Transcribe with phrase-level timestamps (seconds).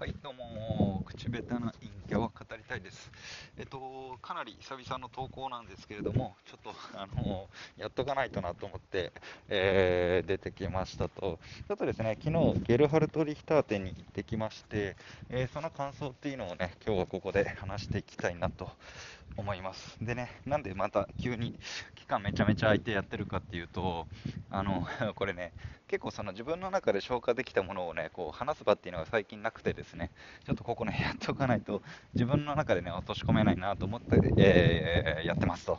[0.00, 3.10] はい、どうも、口下手な陰キャは語りたいです。
[3.58, 9.12] えっと、かなり久々の投稿なんですけれども、ちょっと、 あの、やっとかないとなと思って、
[9.48, 14.94] えー、出てきましたと、ちょっとですね、昨日、ゲルハルト・リヒター店に行ってきまして、
[15.30, 18.70] えー、その感想っていうのをね、今日はここで話していきたいなと
[19.38, 19.96] 思います。
[20.02, 21.58] でね、なんでまた急に
[21.94, 24.08] 期間めちゃめちゃ空いてやってるかっていうと、
[24.50, 25.52] あの、 これね、
[25.86, 30.10] 結構その自分の中で消化できたものをね、こう話す場っていうのが最近なくてですね、
[30.44, 31.82] ちょっとここね、やっておかないと
[32.14, 35.78] 自分の中でね、落とし込めないなと思って、えー、やってますと。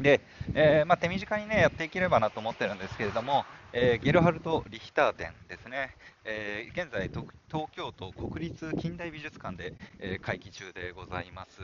[0.00, 0.20] で、
[0.54, 11.60] えー、まあ、手短にね、やっていければなと思ってるんですけれども、えー、ゲルハルト・リヒター展ですね、えー、現在東京都国立近代美術館で、え、会期中でございます。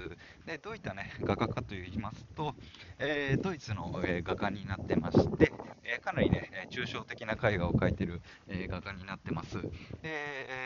[0.46, 2.54] でどういった、ね、画家かといいますと、
[2.98, 9.60] えドイツの、え画家になってまして、えかなりね抽象的な絵画を描いている、え画家になってます。
[9.60, 9.68] で、
[10.04, 10.65] え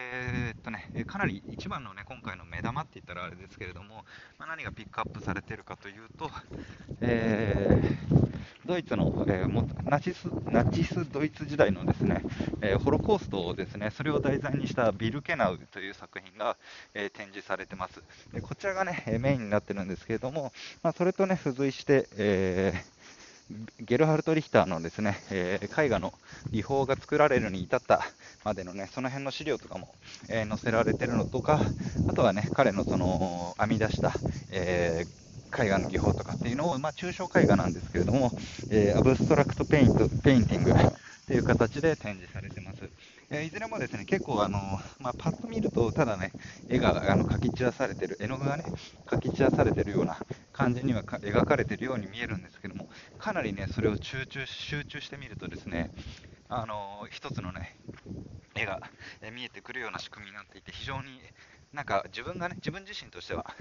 [0.57, 4.05] っとね、かなり一番の、ね、今回の目玉って言ったらあれですけれども、
[4.39, 6.31] まあ、何がピックアップされているかというと、
[7.01, 7.81] え
[8.67, 12.23] ドイツの、えー、ナチスナチスドイツ時代のですね、
[12.61, 16.57] えー、ホロコーストをですねそれを題材にしたビルケナウという作品が、
[16.95, 18.01] えー、展示されてます。
[18.33, 22.73] でこちらがねメインになってるんですけれども、まあ、それとね付随して、え
[23.81, 26.13] ゲルハルト・リヒターのですね、えー、絵画の
[26.51, 28.03] 技法が作られるに至った
[28.45, 29.95] までのね、その辺の資料とかも、
[30.29, 31.61] えー、載せられてるのとか、
[32.09, 34.13] あとはね、彼のその編み出した、
[34.51, 35.21] えー
[35.53, 38.31] 絵画の技法とかっていうのを、まあ、抽象絵画なんですけれども、
[38.71, 40.73] えー、 abstract paint painting
[41.27, 42.89] という形で展示されてます。
[43.31, 44.59] え、いずれもですね結構あの、
[44.99, 46.33] まあ、パッと見ると、ただね、
[46.69, 48.65] 絵があの描き散らされてる、絵の具がね、
[49.07, 50.19] 描き散らされてるような
[50.53, 52.60] 感じには描かれてるように見えるんです、
[53.21, 55.91] かなりね、それを集中集中してみるとですね、
[56.49, 57.77] あの一つのね、
[58.55, 58.81] 絵が
[59.33, 61.21] 見えてくるような仕組みになっていて、非常に
[61.73, 63.55] なんか自分がね、自分自身としては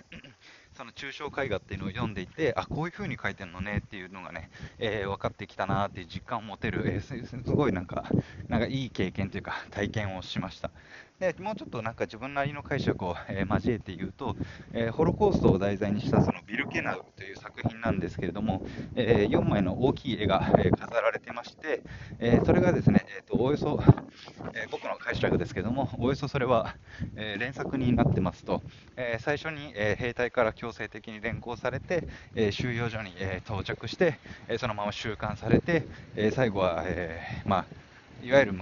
[0.80, 8.06] その抽象絵画っていうのを読んでいて、あ、こういう風に描いてるのねっていうのがね、えー、分かってきたなっていう実感を持てる、えー、すごいなんか、
[8.48, 10.72] なんかいい経験というか、体験をしました。
[11.20, 14.38] でもうちょっとなんか自分なりの解釈を、えー、交えて言うと、
[14.72, 18.66] え、ホロコーストを題材にしたそのビルケナウという作品なんですけれども、
[18.96, 21.84] え、4枚の大きい絵が、え飾られてまして、
[22.20, 23.84] えそれがですね、えーと、およそ、
[24.54, 26.78] え僕の解釈ですけども、およそそれは、
[27.18, 28.64] え連作になってますと、
[28.96, 37.72] え最初に、え兵隊から強強制的に連行されて、え収容所に、え到着して、えそのまま収監されて、え最後は、えまあ、
[38.20, 38.54] いわゆる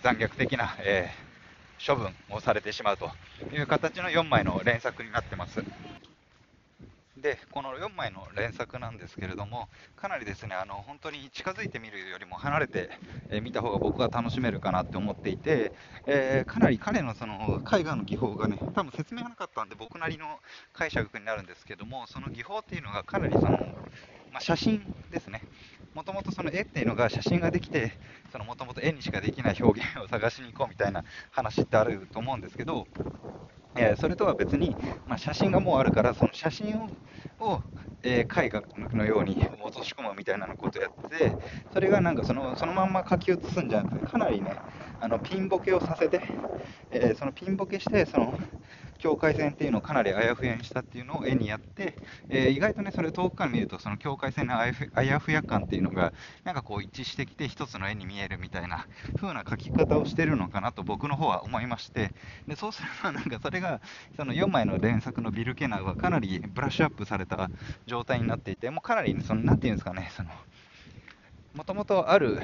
[0.00, 1.28] 残虐的な、えー
[1.84, 3.12] 処分をされてしまうと
[3.50, 5.64] いう形の4枚の連作になってます。
[7.20, 12.90] でこの4枚の連作なんですけれども、かなりですねあの本当に近づいてみるよりも離れて、
[13.30, 15.72] えー、た方が僕は楽しめるかなって思っていて、
[16.06, 20.26] えー、かなり彼のその絵画の技法がね、多分説明がなかったんで、僕なりの
[20.72, 23.50] 解釈になるんですけども、その技法っていうのがかなりその、
[24.32, 25.42] まあ、写真ですね、
[25.94, 27.92] もともとその絵っていうのが写真ができて、
[28.46, 32.86] もともと絵にしかできない表現を探しに行こうみたいな話ってあると思うんですけど、
[33.78, 36.88] えー、それとは別に、まあ、写真がもうあるから、その写真を
[37.40, 37.62] を、
[38.02, 38.62] えー、絵画
[38.92, 41.36] のように落とし込むみたいなことをやって、
[41.72, 44.56] それがなんかそのそのまんま書き写すんじゃなくて、かなりね、
[45.00, 46.20] あのピンボケをさせて、
[46.90, 48.38] えー、そのピンボケして、その
[48.98, 51.96] 境界線っていうのをかなりあやふやにしたっていうのを絵にやって、
[52.28, 56.12] えー、意外とね、それ遠くから見ると、その境界線のあやふあやふや感っていうのが、
[56.44, 58.86] なんかこう一致してきて、一つの絵に見えるみたいな
[59.16, 62.12] 風な描き方をしてるのかなと僕の方は思いまして、
[62.46, 63.80] でそうすればなんかそれが、
[64.16, 67.50] その4枚の連作のビルケナウはかなりブラッシュアップされた
[67.86, 70.30] 状態になっていて、もうかなり、その、なんていうんですかね、その、
[71.54, 72.40] もともとある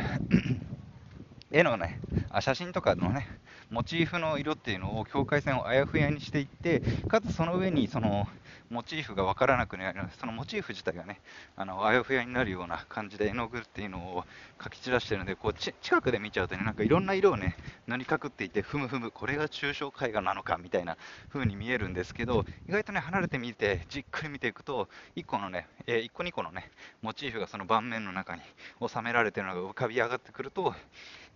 [1.50, 2.00] 絵のね、
[2.30, 3.28] あ写真とかのね、
[3.74, 8.28] モチーフの色っていうのを境界線をあやふやにしていって、かつその上にその
[8.70, 11.20] モチーフが分からなくなる、そのモチーフ自体がね、
[11.56, 14.24] あのあやふやになるような感じで絵の具っていうのを
[14.60, 17.56] 描き散らしてるので、こう近くで見ちゃうとね、なんかいろんな色をね、
[17.88, 20.96] 塗りかくっていて、ふむふむ、これが抽象絵画なのかみたいな
[21.32, 26.70] 風に見えるんですけど、意外とね、離れてみて、じっくり見ていくと、1個のね、えー、1個2個のね、
[27.02, 28.42] モチーフがその盤面の中に
[28.88, 30.74] 収められてるのが浮かび上がってくると、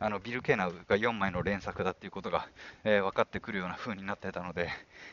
[0.01, 2.49] あのビル・ケナウが4枚の連作だっていうことが、
[2.85, 4.69] えー、分かってくるような風になってたので、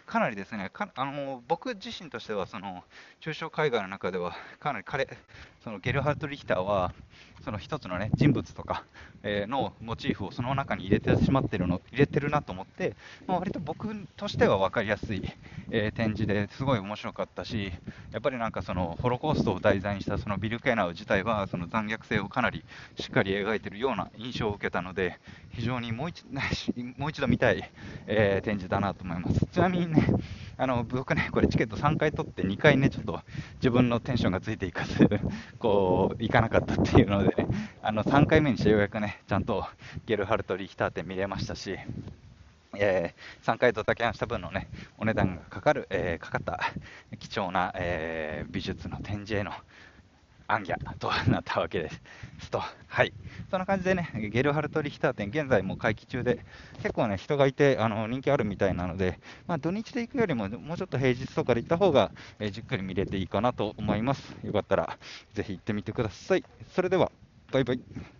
[0.05, 2.83] かなりですね、あの僕自身としては、その
[3.19, 5.07] 抽象絵画の中では、かなり彼、
[5.63, 6.93] そのゲルハルト・リヒターは、
[7.43, 8.83] その一つの、ね、人物とか、
[9.23, 12.95] えー、のモチーフをその中に入れてしまってるの入れてるなと思って、
[13.27, 13.87] まあ、割と僕
[14.17, 15.23] としては分かりやすい、
[15.69, 17.71] えー、展示ですごい面白かったし、
[18.15, 22.63] やっぱりなんかそのホロコーストを題材にしたそのビル・ケナウ自体はその残虐性をかなり
[22.97, 25.19] しっかり描いているような印象を受けたので、
[25.49, 26.23] 非常にもう一
[26.97, 27.69] もう一度見たい、
[28.07, 29.45] えー、展示だなと思います。
[29.47, 30.07] ちなみにね、
[30.55, 33.19] あの僕ね、これチケット3回取って2回ね、ちょっと
[33.55, 35.09] 自分のテンションがついていかず、
[35.59, 37.47] こう、行かなかったっていうのでね、
[37.81, 39.67] あの3回目にしてようやくね、ちゃんと
[40.05, 41.77] ゲルハルト・リヒター展見れましたし、
[42.79, 44.67] えー、3回ドタキャンした分のね、
[44.97, 46.59] お値段がかかる、えー、かかった
[47.19, 49.51] 貴重な、えー、美術の展示への
[50.47, 52.51] アンギャとなったわけです。
[52.51, 53.13] と、はい。
[53.49, 56.45] そんな感じでね、ゲルハルト・リヒター店、現在も会期中で、
[56.83, 64.35] 結構ね、人がいて、あの人気あるみたいなので、まあ、土日で行くよりも、もうちょっと平日とかで行った方が、えー、じっくり見れていいかなと思います。
[64.43, 64.97] よかったら、
[65.33, 66.43] ぜひ行ってみてください。
[66.73, 67.11] それでは、
[67.51, 68.14] バイバイ。